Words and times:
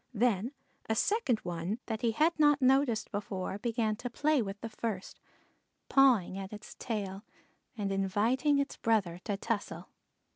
Then 0.15 0.53
a 0.89 0.95
second 0.95 1.37
one 1.41 1.77
that 1.85 2.01
he 2.01 2.09
had 2.13 2.33
not 2.39 2.59
noticed 2.59 3.11
before 3.11 3.59
began 3.59 3.95
to 3.97 4.09
play 4.09 4.41
with 4.41 4.59
the 4.61 4.69
first, 4.69 5.19
pawing 5.89 6.39
at 6.39 6.51
its 6.51 6.73
tail 6.79 7.23
and 7.77 7.91
inviting 7.91 8.57
its 8.57 8.77
brother 8.77 9.19
to 9.25 9.37
tussle. 9.37 9.89